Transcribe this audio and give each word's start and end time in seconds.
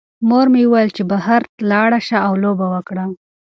مور 0.27 0.47
مې 0.53 0.61
وویل 0.65 0.89
چې 0.97 1.03
بهر 1.11 1.41
لاړ 1.71 1.89
شه 2.07 2.17
او 2.27 2.33
لوبه 2.43 2.65
وکړه. 2.73 3.03